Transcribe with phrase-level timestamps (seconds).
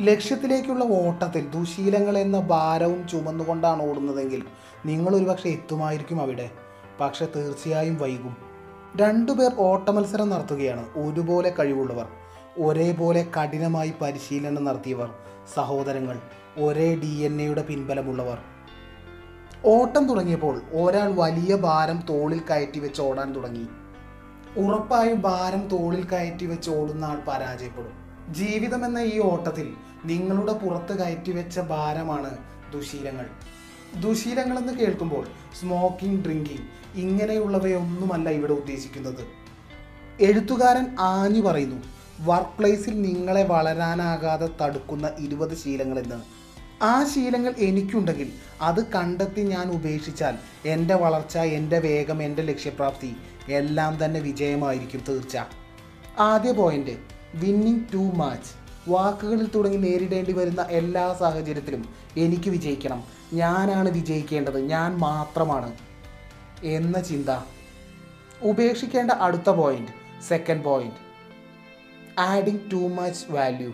[0.00, 4.42] ലക്ഷ്യത്തിലേക്കുള്ള ഓട്ടത്തിൽ ദുശീലങ്ങൾ എന്ന ഭാരവും ചുമന്നുകൊണ്ടാണ് ഓടുന്നതെങ്കിൽ
[4.86, 6.50] നിങ്ങൾ ഒരുപക്ഷെ എത്തുമായിരിക്കും അവിടെ.
[7.00, 8.36] പക്ഷെ തീർച്ചയായും വൈകും.
[8.96, 10.86] രണ്ടുപേർ ഓട്ടമത്സരം നടത്തുകയാണ്.
[10.96, 12.08] ഒരുപോലെ കഴിവുള്ളവർ
[12.58, 15.10] ഒരേപോലെ കഠിനമായി പരിശീലനം നടത്തിയവർ
[15.54, 16.18] സഹോദരങ്ങൾ
[16.56, 18.38] ഒരേ ഡി എൻ എയുടെ പിൻബലമുള്ളവർ.
[19.64, 23.66] ഓട്ടം തുടങ്ങിയപ്പോൾ ഒരാൾ വലിയ ഭാരം തോളിൽ കയറ്റി വെച്ച് ഓടാൻ തുടങ്ങി.
[24.56, 28.03] ഉറപ്പായും ഭാരം തോളിൽ കയറ്റി വെച്ച് ഓടുന്ന ആൾ പരാജയപ്പെടും.
[28.32, 29.72] ജീവിതം എന്ന ഈ ഓട്ടത്തിൽ
[30.04, 32.38] നിങ്ങളുടെ പുറത്ത് കയറ്റി വെച്ച ഭാരമാണ്
[32.72, 33.26] ദുശീലങ്ങൾ.
[34.00, 35.26] ദുശീലങ്ങൾ എന്ന് കേൾക്കുമ്പോൾ
[35.60, 39.26] സ്മോക്കിംഗ് ഡ്രിങ്കിങ് ഇങ്ങനെയുള്ളവയൊന്നുമല്ല ഇവിടെ ഉദ്ദേശിക്കുന്നത്.
[40.20, 41.82] എഴുത്തുകാരൻ ആഞ്ഞു പറയുന്നു
[42.20, 46.44] വർക്ക് പ്ലേസിൽ നിങ്ങളെ വളരാനാകാതെ തടുക്കുന്ന ഇരുപത് ശീലങ്ങൾ എന്ന്
[46.84, 53.16] ആ ശീലങ്ങൾ എനിക്കുണ്ടെങ്കിൽ അത് കണ്ടെത്തി ഞാൻ ഉപേക്ഷിച്ചാൽ എന്റെ വളർച്ച എന്റെ വേഗം എന്റെ ലക്ഷ്യപ്രാപ്തി
[53.48, 55.38] എല്ലാം തന്നെ വിജയമായിരിക്കും തീർച്ച.
[56.18, 63.04] ആദ്യ പോയിന്റ് വിന്നിങ് ടു മാച്ച് വാക്കുകളിൽ തുടങ്ങി നേരിടേണ്ടി വരുന്ന എല്ലാ സാഹചര്യത്തിലും എനിക്ക് വിജയിക്കണം.
[63.32, 64.58] ഞാനാണ് വിജയിക്കേണ്ടത്.
[64.58, 65.72] ഞാൻ മാത്രമാണ്.
[66.64, 67.38] എന്ന ചിന്ത.
[68.42, 69.90] ഉപേക്ഷിക്കേണ്ട അടുത്ത point
[70.22, 70.94] second point
[72.20, 73.72] adding too much value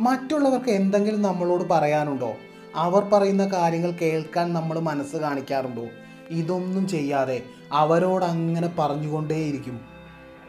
[0.00, 2.34] മറ്റുള്ളവർക്ക് എന്തെങ്കിലും നമ്മളോട് പറയാനുണ്ടോ?
[2.74, 5.86] അവർ പറയുന്ന കാര്യങ്ങൾ കേൾക്കാൻ നമ്മൾ മനസ്സ് കാണിക്കാറുണ്ടോ?
[6.30, 9.80] ഇതൊന്നും ചെയ്യാതെ അവരോട് അങ്ങനെ പറഞ്ഞുകൊണ്ടേയിരിക്കും.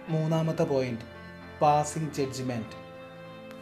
[0.09, 1.08] മൂന്നാമത്തെ പോയിന്റ്
[1.61, 2.79] പാസിംഗ് ജഡ്ജ്മെന്റ്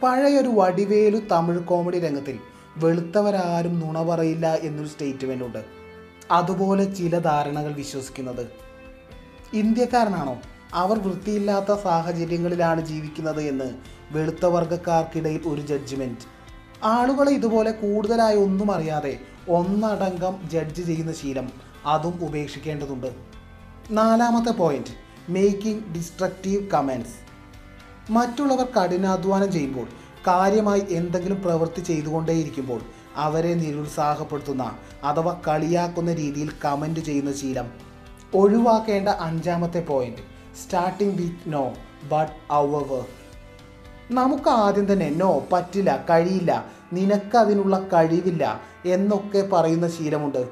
[0.02, 2.38] പഴയൊരു വടിവേലു തമിഴ് കോമഡി രംഗത്തിൽ
[2.76, 5.64] വെളുത്തവരാരും നുണ പറയില്ല എന്നൊരു സ്റ്റേറ്റ്മെന്റ് ഉണ്ട്.
[6.30, 8.46] അതുപോലെ ചില ധാരണകൾ വിശ്വസിക്കുന്നത്.
[9.52, 10.38] ഇന്ത്യക്കാരനാണോ?
[10.74, 13.74] അവർ വൃത്തിയില്ലാത്ത സാഹചര്യങ്ങളിലാണ് ജീവിക്കുന്നത് എന്ന്
[14.10, 16.26] വെളുത്ത വർഗക്കാർക്കിടയിൽ ഒരു ജഡ്ജ്മെന്റ്
[16.82, 19.18] ആളുകളെ ഇതുപോലെ കൂടുതലായി ഒന്നും അറിയാതെ
[19.48, 21.52] ഒന്നടങ്കം ജഡ്ജ് ചെയ്യുന്ന ശീലം
[21.86, 23.12] അതും ഉപേക്ഷിക്കേണ്ടതുണ്ട്.
[23.90, 24.94] നാലാമത്തെ പോയിന്റ്
[25.28, 27.27] മേക്കിംഗ് ഡിസ്ട്രക്റ്റീവ് കമൻസ്
[28.10, 29.86] മറ്റുള്ളവർ കഠിനാധ്വാനം ചെയ്യുമ്പോൾ
[30.26, 32.80] കാര്യമായി എന്തെങ്കിലും പ്രവൃത്തി ചെയ്തുകൊണ്ടേയിരിക്കുമ്പോൾ
[33.16, 34.72] അവരെ നിരുത്സാഹപ്പെടുത്തുന്ന
[35.04, 37.66] അഥവാ കളിയാക്കുന്ന രീതിയിൽ കമന്റ് ചെയ്യുന്ന ശീലം.
[38.34, 40.24] ഒഴിവാക്കേണ്ട അഞ്ചാമത്തെ point
[40.58, 41.74] starting with no
[42.12, 43.06] but അവർ
[44.10, 50.48] നമുക്ക് ആദ്യം തന്നെ നോ പറ്റില്ല കഴിയില്ല നിനക്ക് അതിനുള്ള കഴിവില്ല എന്നൊക്കെ പറയുന്ന ശീലമുണ്ട്.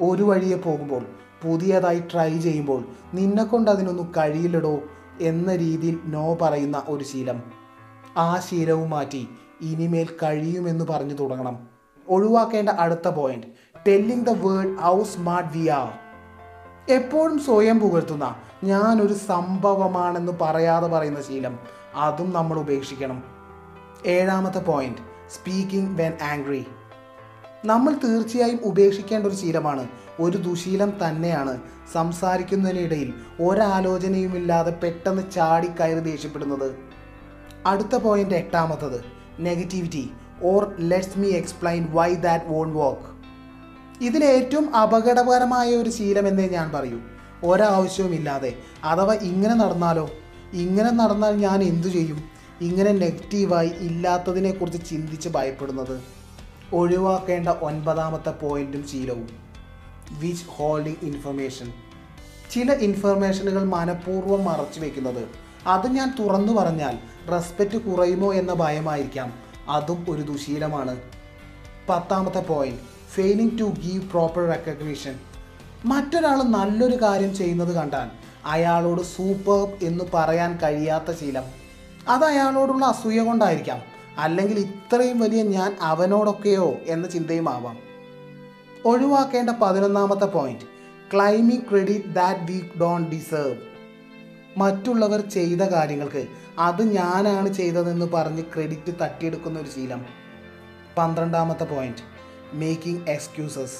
[0.00, 1.06] ഒരു വഴിയെ പോകുമ്പോൾ
[1.42, 4.80] പുതിയതായി ട്രൈ ചെയ്യുമ്പോൾ നിന്നെക്കൊണ്ട് അതിനൊന്നും കഴിയില്ലടോ
[5.20, 7.42] എന്ന രീതിയിൽ നോ പറയുന്ന ഒരു ശീലം.
[8.16, 9.28] ആ ശീലവും മാറ്റി
[9.60, 11.68] ഇനിമേൽ കഴിയുമെന്ന് പറഞ്ഞു തുടങ്ങണം.
[12.08, 13.46] ഒഴിവാക്കേണ്ട അടുത്ത point
[13.88, 15.92] telling the world how smart we are
[16.92, 21.58] എപ്പോഴും സ്വയം പുകഴ്ത്തുന്ന ഞാനൊരു സംഭവമാണെന്ന് പറയാതെ പറയുന്ന ശീലം.
[21.94, 23.22] അതും നമ്മൾ ഉപേക്ഷിക്കണം.
[24.06, 24.98] ഏഴാമത്തെ പോയിന്റ്
[25.30, 26.66] സ്പീക്കിംഗ് വെൻ ആംഗ്രി
[27.64, 29.88] നമ്മൾ തീർച്ചയായും ഉപേക്ഷിക്കേണ്ട ഒരു ശീലമാണ്.
[30.20, 31.60] ഒരു ദുശീലം തന്നെയാണ്.
[31.92, 36.72] സംസാരിക്കുന്നതിനിടയിൽ ഒരാലോചനയുമില്ലാതെ പെട്ടെന്ന് ചാടിക്കയറി ദേഷ്യപ്പെടുന്നത്.
[37.66, 39.04] അടുത്ത point എട്ടാമത്തത്.
[39.40, 40.10] Negativity
[40.42, 43.20] or let's me explain why that won't work
[44.04, 46.98] ഇതിലേറ്റവും അപകടകരമായ ഒരു ശീലം എന്നേ ഞാൻ പറയൂ.
[47.44, 48.54] ഒരാവശ്യവുമില്ലാതെ.
[48.84, 50.10] അഥവാ ഇങ്ങനെ നടന്നാലോ?
[50.52, 52.24] ഇങ്ങനെ നടന്നാൽ ഞാൻ എന്തു ചെയ്യും?
[52.60, 56.00] ഇങ്ങനെ നെഗറ്റീവായി ഇല്ലാത്തതിനെക്കുറിച്ച് ചിന്തിച്ച് ഭയപ്പെടുന്നത്.
[56.72, 59.49] ഒഴിവാക്കേണ്ട ഒൻപതാമത്തെ പോയിന്റും ശീലവും.
[60.18, 61.72] വിച്ച് ഹോൾഡിംഗ് ഇൻഫർമേഷൻ
[62.50, 65.28] ചില ഇൻഫർമേഷനുകൾ മനഃപൂർവം മറച്ചു വെക്കുന്നത്.
[65.66, 66.98] അത് ഞാൻ തുറന്നു പറഞ്ഞാൽ
[67.30, 69.32] റെസ്പെക്റ്റ് കുറയുമോ എന്ന ഭയമായിരിക്കാം.
[69.68, 70.96] അതും ഒരു ദുശീലമാണ്.
[71.88, 72.80] പത്താമത്തെ point
[73.14, 75.14] failing to give proper recognition
[75.84, 78.08] മറ്റൊരാൾ നല്ലൊരു കാര്യം ചെയ്യുന്നത് കണ്ടാൽ
[78.46, 81.42] അയാളോട് സൂപ്പർ എന്ന് പറയാൻ കഴിയാത്ത ശീലം.
[82.08, 83.78] അത് അയാളോടുള്ള അസൂയ കൊണ്ടായിരിക്കാം.
[84.18, 87.89] അല്ലെങ്കിൽ ഇത്രയും വലിയ ഞാൻ അവനോടൊക്കെയോ എന്ന ചിന്തയും ആവാം
[88.86, 90.66] ഒഴിവാക്കേണ്ട പതിനൊന്നാമത്തെ point
[91.14, 93.56] claiming credit that we don't deserve
[94.58, 96.26] മറ്റുള്ളവർ ചെയ്ത കാര്യങ്ങൾക്ക്
[96.58, 100.06] അത് ഞാനാണ് ചെയ്തതെന്ന് പറഞ്ഞ് ക്രെഡിറ്റ് തട്ടിയെടുക്കുന്ന ഒരു ശീലം.
[100.98, 101.98] പന്ത്രണ്ടാമത്തെ പോയിന്റ്
[102.54, 103.78] മേക്കിംഗ് എക്സ്ക്യൂസസ്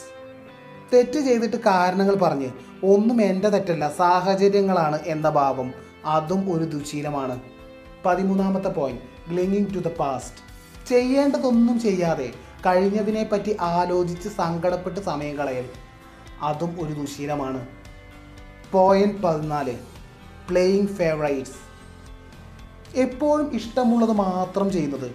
[0.93, 2.51] തെറ്റ് ചെയ്തിട്ട് കാരണങ്ങൾ പറഞ്ഞ്
[2.85, 5.75] ഒന്നും എന്റെ തെറ്റല്ല സാഹചര്യങ്ങളാണ് എന്ന ഭാവം
[6.05, 7.41] അതും ഒരു ദുശീലമാണ്.
[8.07, 10.39] പതിമൂന്നാമത്തെ point clinging to the past
[10.89, 12.33] ചെയ്യേണ്ടതൊന്നും ചെയ്യാതെ
[12.67, 15.69] കഴിഞ്ഞതിനെ പറ്റി ആലോചിച്ച് സങ്കടപ്പെട്ട് സമയം കളയൽ.
[16.43, 17.67] അതും ഒരു ദുശീലമാണ്.
[18.73, 19.79] പോയിന്റ് പതിനാല്.
[20.49, 21.71] പ്ലേയിങ് ഫേവറൈറ്റ്സ്
[22.95, 25.11] എപ്പോഴും ഇഷ്ടമുള്ളത് മാത്രം ചെയ്യുന്നത്.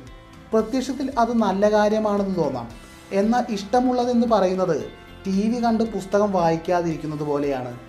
[0.54, 2.70] പ്രത്യക്ഷത്തിൽ അത് നല്ല കാര്യമാണെന്ന് തോന്നാം.
[3.12, 4.86] എന്നാൽ ഇഷ്ടമുള്ളതെന്ന് പറയുന്നത്
[5.28, 7.80] ടി വി കണ്ട് പുസ്തകം വായിക്കാതിരിക്കുന്നത് പോലെയാണ്.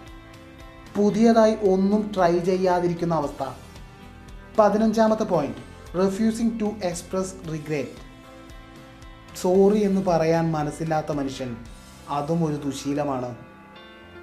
[0.96, 3.44] പുതിയതായി ഒന്നും ട്രൈ ചെയ്യാതിരിക്കുന്ന അവസ്ഥ.
[4.58, 5.56] പതിനഞ്ചാമത്തെ point
[5.98, 8.06] refusing to express regret
[9.40, 11.56] sorry എന്ന് പറയാൻ മനസ്സില്ലാത്ത മനുഷ്യൻ
[12.08, 13.36] അതും ഒരു ദുശീലമാണ്.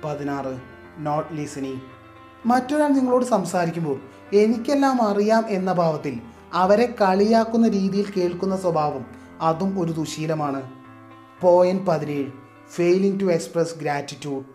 [0.04, 0.62] പതിനാറ്
[0.98, 1.80] നോട്ട് ലിസണിങ്
[2.46, 4.00] മറ്റൊരാൾ നിങ്ങളോട് സംസാരിക്കുമ്പോൾ
[4.36, 6.22] എനിക്കെല്ലാം അറിയാം എന്ന ഭാവത്തിൽ
[6.54, 9.06] അവരെ കളിയാക്കുന്ന രീതിയിൽ കേൾക്കുന്ന സ്വഭാവം
[9.42, 10.72] അതും ഒരു ദുശീലമാണ്.
[11.42, 12.32] പോയിന്റ് പതിനേഴ്
[12.72, 14.46] ഫെയിലിംഗ് ടു എക്സ്പ്രസ് ഗ്രാറ്റിറ്റ്യൂഡ്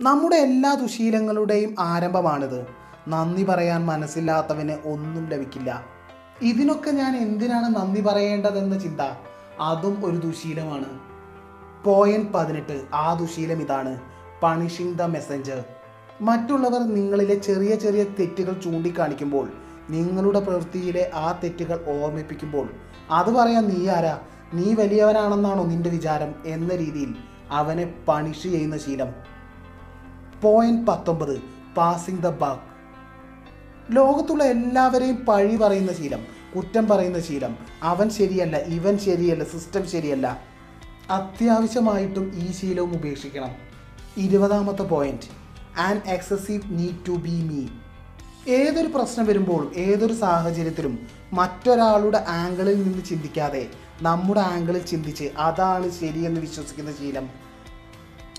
[0.00, 2.66] നമ്മുടെ എല്ലാ ദുശീലങ്ങളുടെയും ആരംഭമാണിത്.
[3.08, 5.84] നന്ദി പറയാൻ മനസ്സില്ലാത്തവന് ഒന്നും ലഭിക്കില്ല.
[6.42, 9.00] ഇതിനൊക്കെ ഞാൻ എന്തിനാണ് നന്ദി പറയേണ്ടതെന്ന് ചിന്ത?
[9.60, 11.00] അതും ഒരു ദുശീലമാണ്.
[11.84, 14.00] പോയിന്റ് പതിനെട്ട് ആ ദുശീലം ഇതാണ്.
[14.42, 15.64] പണിഷിംഗ് ദ മെസ്സഞ്ചർ
[16.20, 19.48] മറ്റുള്ളവർ നിങ്ങളിലെ ചെറിയ ചെറിയ തെറ്റുകൾ ചൂണ്ടിക്കാണിക്കുമ്പോൾ
[19.90, 22.68] നിങ്ങളുടെ പ്രവൃത്തിയിലെ ആ തെറ്റുകൾ ഓർമ്മിപ്പിക്കുമ്പോൾ
[23.10, 24.18] അത് പറയാൻ നീ ആരാ?
[24.54, 27.14] നീ വലിയവനാണെന്നാണോ നിന്റെ വിചാരം എന്ന രീതിയിൽ
[27.50, 29.14] അവനെ പണിഷ് ചെയ്യുന്ന ശീലം.
[30.42, 31.40] പോയിന്റ് പത്തൊമ്പത്
[31.76, 32.62] പാസിംഗ് ദ ബാക്ക്
[33.96, 36.39] ലോകത്തുള്ള എല്ലാവരെയും പഴി പറയുന്ന ശീലം.
[36.56, 37.56] കുറ്റം പറയുന്ന ശീലം.
[37.82, 40.40] അവൻ ശരിയല്ല ഇവൻ ശരിയല്ല സിസ്റ്റം ശരിയല്ല.
[41.10, 43.50] അത്യാവശ്യമായിട്ടും ഈ ശീലവും ഉപേക്ഷിക്കണം.
[44.16, 45.40] ഇരുപതാമത്തെ point
[45.80, 47.66] and excessive need to be me
[48.52, 50.98] ഏതൊരു പ്രശ്നം വരുമ്പോഴും ഏതൊരു സാഹചര്യത്തിലും
[51.32, 53.66] മറ്റൊരാളുടെ ആംഗിളിൽ നിന്ന് ചിന്തിക്കാതെ
[54.02, 57.28] നമ്മുടെ ആംഗിളിൽ ചിന്തിച്ച് അതാണ് ശരിയെന്ന് വിശ്വസിക്കുന്ന ശീലം.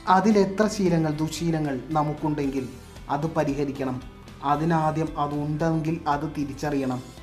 [0.07, 2.69] അതിലെത്ര ശീലങ്ങൾ ദുശീലങ്ങൾ നമുക്കുണ്ടെങ്കിൽ
[3.09, 4.01] അത് പരിഹരിക്കണം.
[4.43, 7.20] അതിനാദ്യം അതുണ്ടെങ്കിൽ അത് തിരിച്ചറിയണം.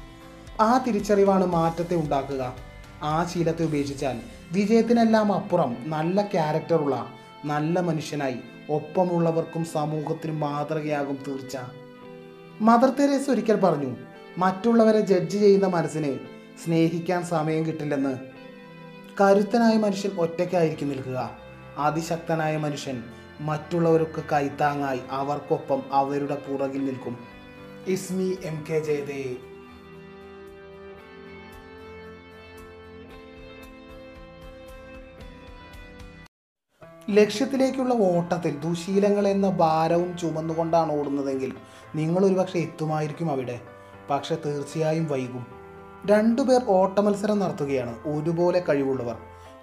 [0.61, 2.57] ആ തിരിച്ചറിവാണ് മാറ്റത്തെ ഉണ്ടാക്കുക.
[3.03, 4.21] ആ ശീലത്തെ ഉപേക്ഷിച്ചാൽ
[4.53, 7.07] വിജയത്തിനെല്ലാം അപ്പുറം നല്ല ക്യാരക്ടറുള്ള
[7.45, 8.37] നല്ല മനുഷ്യനായി
[8.71, 11.57] ഒപ്പമുള്ളവർക്കും സമൂഹത്തിനും മാതൃകയാകും തീർച്ച.
[12.61, 13.97] മദർ തെരേസ് ഒരിക്കൽ പറഞ്ഞു
[14.39, 16.19] മറ്റുള്ളവരെ ജഡ്ജ് ചെയ്യുന്ന മനസ്സിന്
[16.65, 18.19] സ്നേഹിക്കാൻ സമയം കിട്ടില്ലെന്ന്.
[19.21, 21.31] കരുത്തനായ മനുഷ്യൻ ഒറ്റയ്ക്കായിരിക്കും നിൽക്കുക.
[21.79, 23.03] അതിശക്തനായ മനുഷ്യൻ
[23.41, 27.19] മറ്റുള്ളവരൊക്കെ കൈത്താങ്ങായി അവർക്കൊപ്പം അവരുടെ പുറകിൽ നിൽക്കും.
[27.87, 29.48] ഇസ്മി എം കെ ജയദേവ്
[37.11, 41.53] ലക്ഷ്യത്തിലേക്കുള്ള ഓട്ടത്തിൽ ദുശീലങ്ങൾ എന്ന ഭാരവും ചുമന്നുകൊണ്ടാണ് ഓടുന്നതെങ്കിൽ
[41.95, 43.61] നിങ്ങൾ ഒരുപക്ഷെ എത്തുമായിരിക്കും അവിടെ.
[44.11, 45.47] പക്ഷെ തീർച്ചയായും വൈകും.
[46.07, 47.95] രണ്ടുപേർ ഓട്ടമത്സരം നടത്തുകയാണ്.
[48.07, 49.17] ഒരുപോലെ കഴിവുള്ളവർ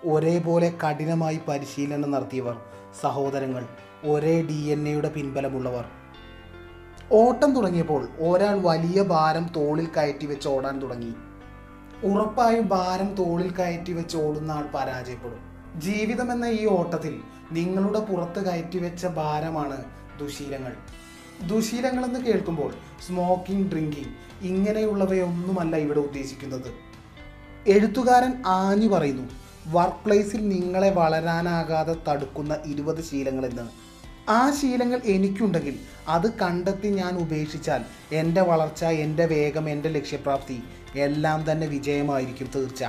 [0.05, 2.57] ഒരേപോലെ കഠിനമായി പരിശീലനം നടത്തിയവർ
[3.01, 3.65] സഹോദരങ്ങൾ
[4.03, 5.85] ഒരേ ഡി എൻ എയുടെ പിൻബലമുള്ളവർ.
[7.11, 11.13] ഓട്ടം തുടങ്ങിയപ്പോൾ ഒരാൾ വലിയ ഭാരം തോളിൽ കയറ്റി വെച്ച് ഓടാൻ തുടങ്ങി.
[12.03, 15.55] ഉറപ്പായും ഭാരം തോളിൽ കയറ്റി വെച്ച് ഓടുന്ന ആൾ പരാജയപ്പെടും.
[15.81, 19.83] ജീവിതം എന്ന ഈ ഓട്ടത്തിൽ നിങ്ങളുടെ പുറത്ത് കയറ്റി വെച്ച ഭാരമാണ്
[20.19, 20.73] ദുശീലങ്ങൾ.
[22.05, 22.73] എന്ന് കേൾക്കുമ്പോൾ
[23.07, 26.73] സ്മോക്കിംഗ് ഡ്രിങ്കിങ് ഇങ്ങനെയുള്ളവയൊന്നുമല്ല ഇവിടെ ഉദ്ദേശിക്കുന്നത്.
[27.67, 29.29] എഴുത്തുകാരൻ ആഞ്ഞു പറയുന്നു
[29.67, 33.85] വർക്ക് പ്ലേസിൽ നിങ്ങളെ വളരാനാകാതെ തടുക്കുന്ന ഇരുപത് ശീലങ്ങളെന്ന്.
[34.29, 40.63] ആ ശീലങ്ങൾ എനിക്കുണ്ടെങ്കിൽ അത് കണ്ടെത്തി ഞാൻ ഉപേക്ഷിച്ചാൽ എന്റെ വളർച്ച എന്റെ വേഗം എന്റെ ലക്ഷ്യപ്രാപ്തി
[40.95, 42.83] എല്ലാം തന്നെ വിജയമായിരിക്കും തീർച്ച.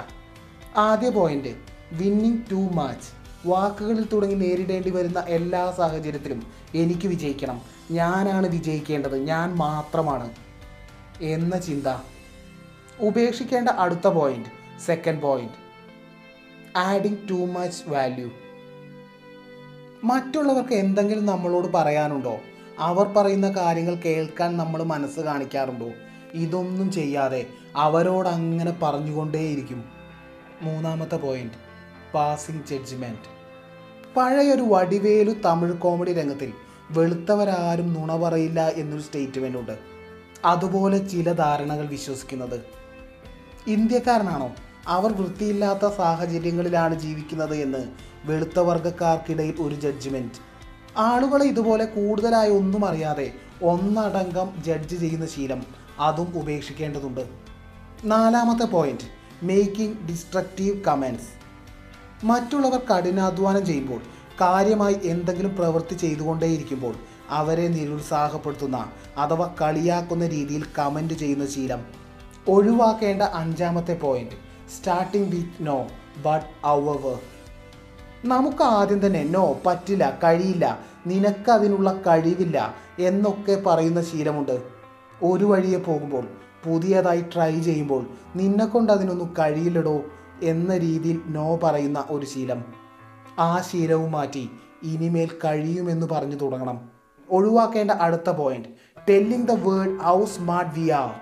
[0.77, 1.49] ആദ്യ പോയിന്റ്
[1.93, 3.16] വിന്നിങ് ടു മാച്ച്
[3.47, 7.61] വാക്കുകളിൽ തുടങ്ങി നേരിടേണ്ടി വരുന്ന എല്ലാ സാഹചര്യത്തിലും എനിക്ക് വിജയിക്കണം.
[7.91, 9.17] ഞാനാണ് വിജയിക്കേണ്ടത്.
[9.17, 10.31] ഞാൻ മാത്രമാണ്
[11.21, 11.87] എന്ന ചിന്ത.
[13.01, 14.49] ഉപേക്ഷിക്കേണ്ട അടുത്ത point
[14.81, 15.53] second point
[16.79, 18.31] adding too much value
[20.05, 22.39] മറ്റുള്ളവർക്ക് എന്തെങ്കിലും നമ്മളോട് പറയാനുണ്ടോ?
[22.79, 25.91] അവർ പറയുന്ന കാര്യങ്ങൾ കേൾക്കാൻ നമ്മൾ മനസ്സ് കാണിക്കാറുണ്ടോ?
[26.35, 27.47] ഇതൊന്നും ചെയ്യാതെ
[27.77, 29.85] അവരോട് അങ്ങനെ പറഞ്ഞുകൊണ്ടേയിരിക്കും.
[30.63, 31.55] മൂന്നാമത്തെ പോയിന്റ്
[32.15, 33.36] പാസിംഗ് ജഡ്ജ്മെന്റ്
[34.17, 36.53] പഴയൊരു വടിവേലു തമിഴ് കോമഡി രംഗത്തിൽ
[36.91, 39.79] വെളുത്തവരാരും നുണ പറയില്ല എന്നൊരു സ്റ്റേറ്റ്മെന്റ് ഉണ്ട്.
[40.45, 42.61] അതുപോലെ ചില ധാരണകൾ വിശ്വസിക്കുന്നത്.
[43.67, 44.53] ഇന്ത്യക്കാരനാണോ?
[44.89, 47.89] അവർ വൃത്തിയില്ലാത്ത സാഹചര്യങ്ങളിലാണ് ജീവിക്കുന്നത് എന്ന്
[48.25, 50.35] വെളുത്ത വർഗക്കാർക്കിടയിൽ ഒരു ജഡ്ജ്മെന്റ്
[50.97, 53.33] ആളുകളെ ഇതുപോലെ കൂടുതലായി ഒന്നും അറിയാതെ
[53.63, 55.65] ഒന്നടങ്കം ജഡ്ജ് ചെയ്യുന്ന ശീലം
[56.01, 57.29] അതും ഉപേക്ഷിക്കേണ്ടതുണ്ട്.
[58.05, 59.09] നാലാമത്തെ പോയിന്റ്
[59.43, 61.36] മേക്കിംഗ് ഡിസ്ട്രക്റ്റീവ് കമൻസ്
[62.29, 64.01] മറ്റുള്ളവർ കഠിനാധ്വാനം ചെയ്യുമ്പോൾ
[64.41, 66.95] കാര്യമായി എന്തെങ്കിലും പ്രവൃത്തി ചെയ്തുകൊണ്ടേയിരിക്കുമ്പോൾ
[67.31, 68.79] അവരെ നിരുത്സാഹപ്പെടുത്തുന്ന
[69.19, 71.81] അഥവാ കളിയാക്കുന്ന രീതിയിൽ കമന്റ് ചെയ്യുന്ന ശീലം.
[72.49, 74.37] ഒഴിവാക്കേണ്ട അഞ്ചാമത്തെ point
[74.75, 75.79] starting with no
[76.25, 77.17] but അവർ
[78.25, 80.67] നമുക്ക് ആദ്യം തന്നെ നോ പറ്റില്ല കഴിയില്ല
[81.07, 82.59] നിനക്ക് അതിനുള്ള കഴിവില്ല
[82.99, 84.57] എന്നൊക്കെ പറയുന്ന ശീലമുണ്ട്.
[85.23, 86.25] ഒരു വഴിയെ പോകുമ്പോൾ
[86.65, 88.03] പുതിയതായി ട്രൈ ചെയ്യുമ്പോൾ
[88.37, 89.97] നിന്നെക്കൊണ്ട് അതിനൊന്നും കഴിയില്ലടോ
[90.43, 92.65] എന്ന രീതിയിൽ നോ പറയുന്ന ഒരു ശീലം.
[93.39, 94.51] ആ ശീലവും മാറ്റി
[94.83, 96.89] ഇനിമേൽ കഴിയുമെന്ന് പറഞ്ഞു തുടങ്ങണം.
[97.31, 98.69] ഒഴിവാക്കേണ്ട അടുത്ത point
[99.09, 101.15] telling the world how smart we are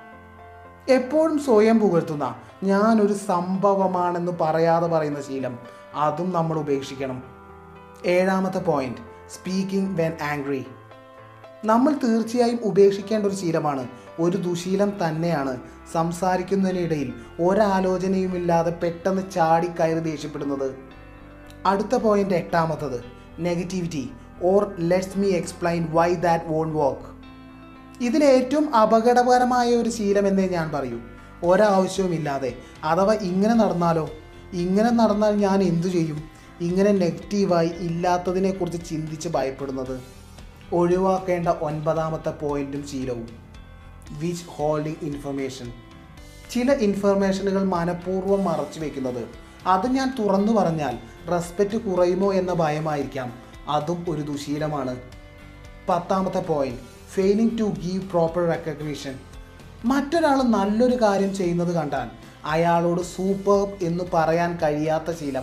[0.92, 5.59] എപ്പോഴും സ്വയം പുകഴ്ത്തുന്ന ഞാനൊരു സംഭവമാണെന്ന് പറയാതെ പറയുന്ന ശീലം.
[5.94, 7.23] അതും നമ്മൾ ഉപേക്ഷിക്കണം.
[8.06, 8.99] ഏഴാമത്തെ പോയിന്റ്
[9.30, 10.66] സ്പീക്കിംഗ് വെൻ ആംഗ്രി
[11.64, 13.88] നമ്മൾ തീർച്ചയായും ഉപേക്ഷിക്കേണ്ട ഒരു ശീലമാണ്.
[14.18, 15.56] ഒരു ദുശീലം തന്നെയാണ്.
[15.92, 20.73] സംസാരിക്കുന്നതിനിടയിൽ ഒരാലോചനയുമില്ലാതെ പെട്ടെന്ന് ചാടിക്കയറി ദേഷ്യപ്പെടുന്നത്.
[21.66, 23.04] അടുത്ത point എട്ടാമത്തത്.
[23.38, 24.11] Negativity
[24.42, 27.14] or let's me explain why that won't work
[28.04, 30.99] ഇതിലേറ്റവും അപകടകരമായ ഒരു ശീലമെന്നേ ഞാൻ പറയൂ.
[31.44, 32.54] ഒരാവശ്യവുമില്ലാതെ.
[32.85, 34.11] അഥവാ ഇങ്ങനെ നടന്നാലോ?
[34.52, 36.23] ഇങ്ങനെ നടന്നാൽ ഞാൻ എന്തു ചെയ്യും?
[36.61, 40.24] ഇങ്ങനെ നെഗറ്റീവായി ഇല്ലാത്തതിനെക്കുറിച്ച് ചിന്തിച്ച് ഭയപ്പെടുന്നത്.
[40.75, 43.28] ഒഴിവാക്കേണ്ട ഒൻപതാമത്തെ പോയിന്റും ശീലവും.
[44.11, 45.73] വിച്ച് ഹോൾഡിംഗ് ഇൻഫർമേഷൻ
[46.50, 49.28] ചില ഇൻഫർമേഷനുകൾ മനഃപൂർവം മറച്ചു വെക്കുന്നത്.
[49.66, 50.99] അത് ഞാൻ തുറന്നു പറഞ്ഞാൽ
[51.31, 53.33] റെസ്പെക്റ്റ് കുറയുമോ എന്ന ഭയമായിരിക്കാം.
[53.69, 54.97] അതും ഒരു ദുശീലമാണ്.
[55.88, 59.14] പത്താമത്തെ point failing to give proper recognition
[59.85, 62.09] മറ്റൊരാൾ നല്ലൊരു കാര്യം ചെയ്യുന്നത് കണ്ടാൽ
[62.45, 65.43] അയാളോട് സൂപ്പർ എന്ന് പറയാൻ കഴിയാത്ത ശീലം.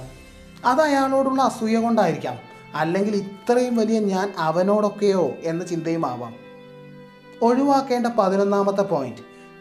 [0.65, 2.50] അത് അയാളോടുള്ള അസൂയ കൊണ്ടായിരിക്കാം.
[2.75, 6.35] അല്ലെങ്കിൽ ഇത്രയും വലിയ ഞാൻ അവനോടൊക്കെയോ എന്ന ചിന്തയുമാവാം
[7.41, 9.17] ഒഴിവാക്കേണ്ട പതിനൊന്നാമത്തെ point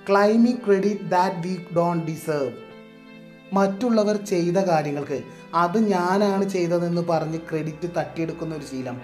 [0.09, 2.53] claiming credit that we don't deserve
[3.53, 5.23] മറ്റുള്ളവർ ചെയ്ത കാര്യങ്ങൾക്ക്
[5.55, 9.01] അത് ഞാനാണ് ചെയ്തതെന്ന് പറഞ്ഞ് ക്രെഡിറ്റ് തട്ടിയെടുക്കുന്ന ഒരു ശീലം.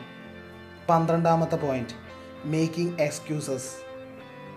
[0.89, 1.95] പന്ത്രണ്ടാമത്തെ പോയിന്റ്
[2.45, 3.71] മേക്കിംഗ് എക്സ്ക്യൂസസ്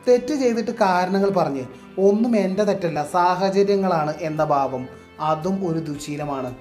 [0.08, 1.66] തെറ്റ് ചെയ്തിട്ട് കാരണങ്ങൾ പറഞ്ഞ്
[2.00, 4.88] ഒന്നും എന്റെ തെറ്റല്ല സാഹചര്യങ്ങളാണ് എന്ന ഭാവം.
[5.20, 6.56] അതും ഒരു ദുശീലമാണ്.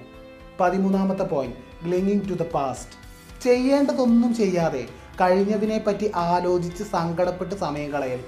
[0.59, 2.99] പതിമൂന്നാമത്തെ point clinging to the past
[3.43, 4.87] ചെയ്യേണ്ടതൊന്നും ചെയ്യാതെ
[5.21, 8.23] കഴിഞ്ഞതിനെ പറ്റി ആലോചിച്ച് സങ്കടപ്പെട്ട് സമയം കളയൽ.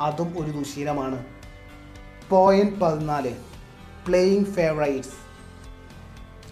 [0.00, 1.24] അതും ഒരു ദുശീലമാണ്.
[2.30, 3.34] പോയിന്റ് പതിനാല്.
[4.06, 5.22] പ്ലേയിങ് ഫേവറൈറ്റ്സ്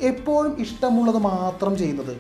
[0.03, 2.17] എപ്പോഴും ഇഷ്ടമുള്ളത് മാത്രം ചെയ്യുന്നത്.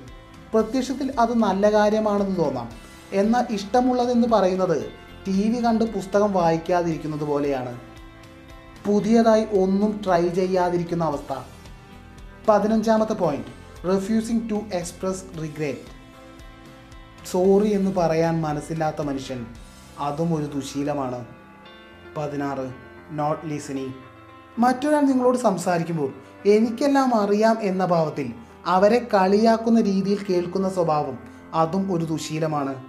[0.55, 2.71] പ്രത്യക്ഷത്തിൽ അത് നല്ല കാര്യമാണെന്ന് തോന്നാം.
[3.12, 4.93] എന്നാൽ ഇഷ്ടമുള്ളതെന്ന് പറയുന്നത്
[5.26, 7.81] ടി വി കണ്ട് പുസ്തകം വായിക്കാതിരിക്കുന്നത് പോലെയാണ്.
[8.87, 11.35] പുതിയതായി ഒന്നും ട്രൈ ചെയ്യാതിരിക്കുന്ന അവസ്ഥ.
[12.49, 16.01] പതിനഞ്ചാമത്തെ point refusing to express regret
[17.31, 19.47] sorry എന്ന് പറയാൻ മനസ്സില്ലാത്ത മനുഷ്യൻ.
[19.99, 21.27] അതും ഒരു ദുശീലമാണ്.
[22.17, 22.75] പതിനാറ്.
[23.11, 23.93] നോട്ട് ലിസണിങ്
[24.59, 26.13] മറ്റൊരാൾ നിങ്ങളോട് സംസാരിക്കുമ്പോൾ
[26.49, 28.35] എനിക്കെല്ലാം അറിയാം എന്ന ഭാവത്തിൽ
[28.67, 31.19] അവരെ കളിയാക്കുന്ന രീതിയിൽ കേൾക്കുന്ന സ്വഭാവം
[31.55, 32.85] അതും ഒരു ദുശീലമാണ്.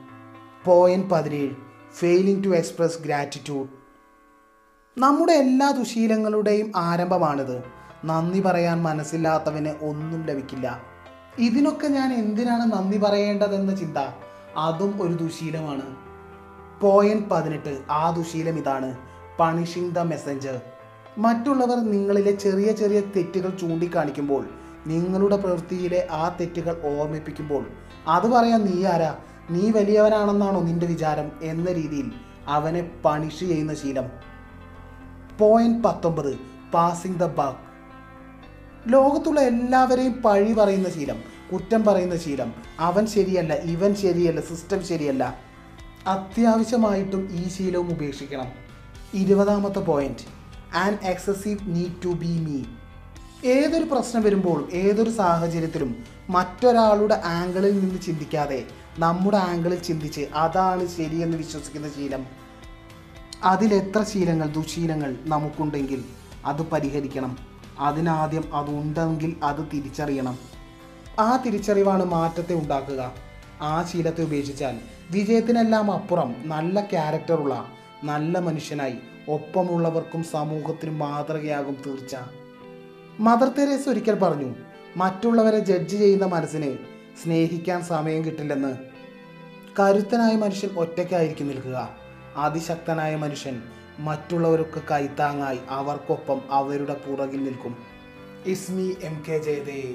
[0.65, 1.55] പോയിന്റ് പതിനേഴ്.
[1.93, 3.69] ഫെയിലിംഗ് ടു എക്സ്പ്രസ് ഗ്രാറ്റിറ്റ്യൂഡ്
[4.97, 7.80] നമ്മുടെ എല്ലാ ദുശീലങ്ങളുടെയും ആരംഭമാണിത്.
[8.05, 10.81] നന്ദി പറയാൻ മനസ്സില്ലാത്തവന് ഒന്നും ലഭിക്കില്ല.
[11.39, 13.97] ഇതിനൊക്കെ ഞാൻ എന്തിനാണ് നന്ദി പറയേണ്ടതെന്ന ചിന്ത?
[14.57, 15.95] അതും ഒരു ദുശീലമാണ്.
[16.81, 17.81] പോയിന്റ് പതിനെട്ട്.
[17.91, 18.97] ആ ദുശീലം ഇതാണ്.
[19.39, 20.61] പണിഷിംഗ് ദ മെസ്സഞ്ചർ
[21.17, 24.45] മറ്റുള്ളവർ നിങ്ങളിലെ ചെറിയ ചെറിയ തെറ്റുകൾ ചൂണ്ടിക്കാണിക്കുമ്പോൾ
[24.87, 27.65] നിങ്ങളുടെ പ്രവൃത്തിയിലെ ആ തെറ്റുകൾ ഓർമ്മിപ്പിക്കുമ്പോൾ
[28.07, 29.17] അത് പറയാൻ നീ ആരാ?
[29.49, 32.11] നീ വലിയവനാണെന്നാണോ നിന്റെ വിചാരം എന്ന രീതിയിൽ
[32.47, 34.09] അവനെ പണിഷ് ചെയ്യുന്ന ശീലം.
[35.39, 36.39] പോയിന്റ് പത്തൊമ്പത്.
[36.73, 37.70] പാസിംഗ് ദ ബഗ്
[38.87, 41.23] ലോകത്തുള്ള എല്ലാവരെയും പഴി പറയുന്ന ശീലം
[41.53, 42.53] കുറ്റം പറയുന്ന ശീലം.
[42.79, 45.39] അവൻ ശരിയല്ല ഇവൻ ശരിയല്ല സിസ്റ്റം ശരിയല്ല.
[46.07, 48.47] അത്യാവശ്യമായിട്ടും ഈ ശീലവും ഉപേക്ഷിക്കണം.
[49.13, 50.41] ഇരുപതാമത്തെ point
[50.75, 52.63] and excessive need to be me
[53.49, 55.95] ഏതൊരു പ്രശ്നം വരുമ്പോഴും ഏതൊരു സാഹചര്യത്തിലും
[56.29, 58.63] മറ്റൊരാളുടെ ആംഗിളിൽ നിന്ന് ചിന്തിക്കാതെ
[58.99, 62.25] നമ്മുടെ ആംഗിളിൽ ചിന്തിച്ച് അതാണ് ശരിയെന്ന് വിശ്വസിക്കുന്ന ശീലം.
[63.43, 66.03] അതിലെത്ര ശീലങ്ങൾ ദുശീലങ്ങൾ നമുക്കുണ്ടെങ്കിൽ
[66.45, 67.50] അത് പരിഹരിക്കണം.
[67.81, 70.39] അതിനാദ്യം അതുണ്ടെങ്കിൽ അത് തിരിച്ചറിയണം.
[71.19, 73.11] ആ തിരിച്ചറിവാണ് മാറ്റത്തെ ഉണ്ടാക്കുക.
[73.61, 74.79] ആ ശീലത്തെ ഉപേക്ഷിച്ചാൽ
[75.11, 77.65] വിജയത്തിനെല്ലാം അപ്പുറം നല്ല ക്യാരക്ടറുള്ള
[78.03, 78.95] നല്ല മനുഷ്യനായി
[79.29, 82.15] ഒപ്പമുള്ളവർക്കും സമൂഹത്തിനും മാതൃകയാകും തീർച്ച.
[83.19, 84.55] മദർ തെരേസ ഒരിക്കൽ പറഞ്ഞു
[84.97, 86.77] മറ്റുള്ളവരെ ജഡ്ജ് ചെയ്യുന്ന മനസ്സിന്
[87.23, 88.73] സ്നേഹിക്കാൻ സമയം കിട്ടില്ലെന്ന്.
[89.79, 91.89] കരുത്തനായ മനുഷ്യൻ ഒറ്റയ്ക്കായിരിക്കും നിൽക്കുക.
[92.35, 93.61] അതിശക്തനായ മനുഷ്യൻ
[94.07, 97.73] മറ്റുള്ളവർക്ക് കൈത്താങ്ങായി അവർക്കൊപ്പം അവരുടെ പുറകിൽ നിൽക്കും.
[98.45, 99.93] ഇസ്മി എം കെ ജയദേവ്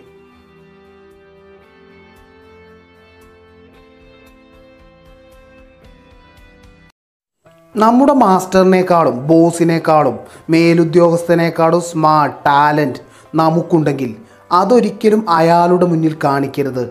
[7.74, 10.14] നമ്മുടെ മാസ്റ്ററിനേക്കാളും ബോസിനേക്കാളും
[10.50, 13.02] മേലുദ്യോഗസ്ഥനേക്കാളും സ്മാർട്ട് ടാലന്റ്
[13.34, 14.16] നമുക്കുണ്ടെങ്കിൽ
[14.52, 16.84] അതൊരിക്കലും അയാളുടെ മുന്നിൽ കാണിക്കരുത്.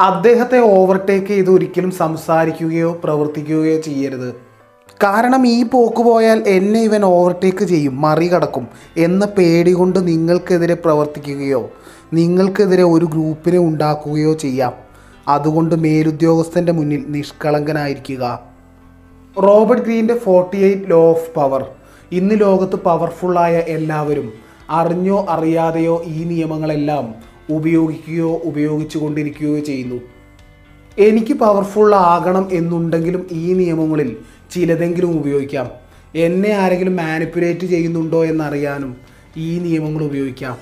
[0.00, 4.45] അദ്ദേഹത്തെ ഓവർടേക്ക് ചെയ്ത് ഒരിക്കലും സംസാരിക്കുകയോ പ്രവർത്തിക്കുകയോ ചെയ്യരുത്.
[5.02, 11.70] കാരണം ഈ പോക്ക് പോയാൽ എന്നെ ഇവൻ ഓവർടേക്ക് ചെയ്യും മറികടക്കും എന്ന പേടി കൊണ്ട് നിങ്ങൾക്കെതിരെ പ്രവർത്തിക്കുകയോ
[12.12, 14.72] നിങ്ങൾക്കെതിരെ ഒരു ഗ്രൂപ്പിനെ ഉണ്ടാക്കുകയോ ചെയ്യാം.
[15.28, 18.40] അതുകൊണ്ട് മേലുദ്യോഗസ്ഥന്റെ മുന്നിൽ നിഷ്കളങ്കനായിരിക്കുക.
[19.42, 21.66] Robert ഗ്രീന്റെ forty eight law of power
[22.12, 24.32] ഇന്ന് ലോകത്ത് പവർഫുള്ളായ എല്ലാവരും
[24.70, 27.14] അറിഞ്ഞോ അറിയാതെയോ ഈ നിയമങ്ങളെല്ലാം
[27.50, 30.00] ഉപയോഗിക്കുകയോ ഉപയോഗിച്ചു കൊണ്ടിരിക്കുകയോ ചെയ്യുന്നു.
[30.98, 34.16] എനിക്ക് പവർഫുൾ ആകണം എന്നുണ്ടെങ്കിലും ഈ നിയമങ്ങളിൽ
[34.50, 35.70] ചിലതെങ്കിലും ഉപയോഗിക്കാം.
[36.14, 38.96] എന്നെ ആരെങ്കിലും മാനിപ്പുലേറ്റ് ചെയ്യുന്നുണ്ടോ എന്നറിയാനും
[39.36, 40.58] ഈ നിയമങ്ങൾ ഉപയോഗിക്കാം.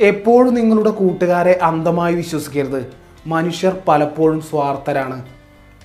[0.00, 2.86] എപ്പോഴും നിങ്ങളുടെ കൂട്ടുകാരെ അന്ധമായി വിശ്വസിക്കരുത്.
[3.26, 5.22] മനുഷ്യർ പലപ്പോഴും സ്വാർത്ഥരാണ്.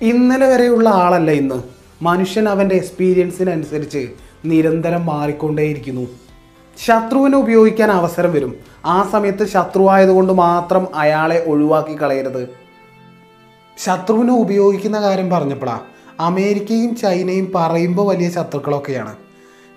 [0.02, 1.62] ഇന്നലെ വരെയുള്ള ആളല്ല ഇന്ന്.
[2.02, 4.08] മനുഷ്യൻ അവന്റെ എക്സ്പീരിയൻസിനനുസരിച്ച്
[4.44, 6.06] നിരന്തരം മാറിക്കൊണ്ടേയിരിക്കുന്നു.
[6.86, 8.56] ശത്രുവിനെ ഉപയോഗിക്കാൻ അവസരം വരും.
[8.84, 12.48] ആ സമയത്ത് ശത്രുവായതുകൊണ്ട് മാത്രം അയാളെ ഒഴിവാക്കി കളയരുത്.
[13.78, 15.80] ശത്രുവിനെ ഉപയോഗിക്കുന്ന കാര്യം പറഞ്ഞപ്പോഴാ
[16.20, 19.14] അമേരിക്കയും ചൈനയും പറയുമ്പോൾ വലിയ ശത്രുക്കളൊക്കെയാണ്.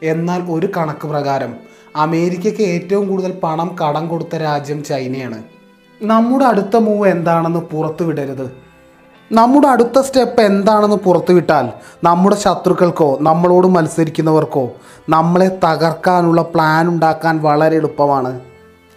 [0.03, 1.55] എന്നാൽ ഒരു കണക്ക് പ്രകാരം
[1.95, 5.43] അമേരിക്കയ്ക്ക് ഏറ്റവും കൂടുതൽ പണം കടം കൊടുത്ത രാജ്യം ചൈനയാണ്.
[6.01, 8.45] നമ്മുടെ അടുത്ത മൂവ് എന്താണെന്ന് പുറത്തുവിടരുത്
[9.31, 11.69] നമ്മുടെ അടുത്ത സ്റ്റെപ്പ് എന്താണെന്ന് പുറത്തുവിട്ടാൽ
[12.03, 14.71] നമ്മുടെ ശത്രുക്കൾക്കോ നമ്മളോട് മത്സരിക്കുന്നവർക്കോ
[15.09, 18.39] നമ്മളെ തകർക്കാനുള്ള പ്ലാൻ ഉണ്ടാക്കാൻ വളരെ എളുപ്പമാണ്.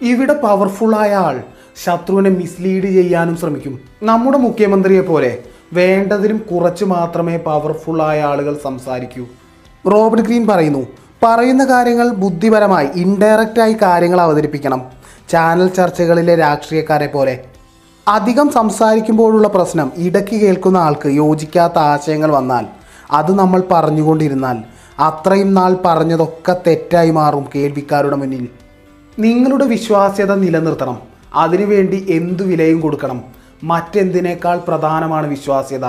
[0.00, 1.42] ഇവിടെ പവർഫുള്ളായ ആൾ
[1.84, 3.80] ശത്രുവിനെ മിസ്ലീഡ് ചെയ്യാനും ശ്രമിക്കും.
[4.02, 5.42] നമ്മുടെ മുഖ്യമന്ത്രിയെ പോലെ
[5.73, 9.26] വേണ്ടതിലും കുറച്ച് മാത്രമേ പവർഫുള്ളായ ആളുകൾ സംസാരിക്കൂ.
[9.92, 10.87] റോബർട്ട് ഗ്രീൻ പറയുന്നു
[11.23, 14.82] പറയുന്ന കാര്യങ്ങൾ ബുദ്ധിപരമായി ഇൻഡയറക്റ്റായി കാര്യങ്ങൾ അവതരിപ്പിക്കണം.
[15.28, 17.44] ചാനൽ ചർച്ചകളിലെ രാഷ്ട്രീയക്കാരെ പോലെ.
[18.08, 22.66] അധികം സംസാരിക്കുമ്പോഴുള്ള പ്രശ്നം ഇടയ്ക്ക് കേൾക്കുന്ന ആൾക്ക് യോജിക്കാത്ത ആശയങ്ങൾ വന്നാൽ
[23.11, 24.58] അത് നമ്മൾ പറഞ്ഞുകൊണ്ടിരുന്നാൽ
[24.99, 28.49] അത്രയും നാൾ പറഞ്ഞതൊക്കെ തെറ്റായി മാറും കേൾവിക്കാരുടെ മുന്നിൽ.
[29.18, 30.99] നിങ്ങളുടെ വിശ്വാസ്യത നിലനിർത്തണം.
[31.35, 33.36] അതിനുവേണ്ടി എന്തു വിലയും കൊടുക്കണം.
[33.64, 35.86] മറ്റെന്തിനേക്കാൾ പ്രധാനമാണ് വിശ്വാസ്യത?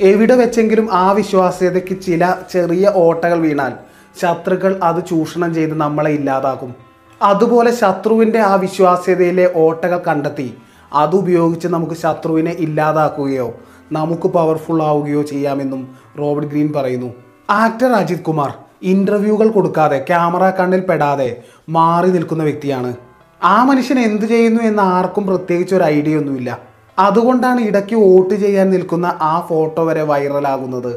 [0.00, 3.72] എവിടെ വെച്ചെങ്കിലും ആ വിശ്വാസ്യതയ്ക്ക് ചില ചെറിയ ഓട്ടകൾ വീണാൽ
[4.20, 6.74] ശത്രുക്കൾ അത് ചൂഷണം ചെയ്ത് നമ്മളെ ഇല്ലാതാക്കും.
[7.22, 10.54] അതുപോലെ ശത്രുവിന്റെ ആ വിശ്വാസ്യതയിലെ ഓട്ടകൾ കണ്ടെത്തി
[10.92, 13.54] അതുപയോഗിച്ച് നമുക്ക് ശത്രുവിനെ ഇല്ലാതാക്കുകയോ
[13.92, 17.14] നമുക്ക് പവർഫുൾ ആവുകയോ ചെയ്യാമെന്നും റോബർട്ട് ഗ്രീൻ പറയുന്നു.
[17.50, 22.94] ആക്ടർ അജിത് കുമാർ ഇന്റർവ്യൂകൾ കൊടുക്കാതെ ക്യാമറ കണ്ണിൽ പെടാതെ മാറി നിൽക്കുന്ന വ്യക്തിയാണ്.
[23.42, 26.71] ആ മനുഷ്യൻ എന്ത് ചെയ്യുന്നു എന്ന് ആർക്കും പ്രത്യേകിച്ച് ഒരു ഐഡിയ ഒന്നുമില്ല.
[27.02, 30.92] അതുകൊണ്ടാണ് ഇടയ്ക്ക് വോട്ട് ചെയ്യാൻ നിൽക്കുന്ന ആ ഫോട്ടോ വരെ വൈറലാകുന്നത്.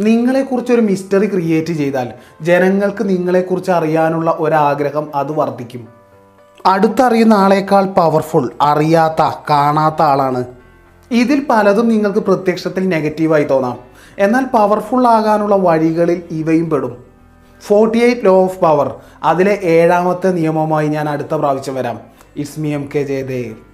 [0.00, 2.08] നിങ്ങളെക്കുറിച്ച് ഒരു മിസ്റ്ററി ക്രിയേറ്റ് ചെയ്താൽ
[2.42, 5.88] ജനങ്ങൾക്ക് നിങ്ങളെക്കുറിച്ച് അറിയാനുള്ള ഒരാഗ്രഹം അത് വർദ്ധിക്കും.
[6.66, 10.44] അടുത്തറിയുന്ന ആളേക്കാൾ പവർഫുൾ അറിയാത്ത കാണാത്ത ആളാണ്.
[11.10, 13.78] ഇതിൽ പലതും നിങ്ങൾക്ക് പ്രത്യക്ഷത്തിൽ നെഗറ്റീവായി തോന്നാം.
[14.18, 17.04] എന്നാൽ പവർഫുൾ ആകാനുള്ള വഴികളിൽ ഇവയും പെടും.
[17.60, 22.00] Forty eight law of power അതിലെ ഏഴാമത്തെ നിയമവുമായി ഞാൻ അടുത്ത പ്രാവശ്യം വരാം.
[22.36, 23.65] ഇസ്മി എം കെ ജയദേവ്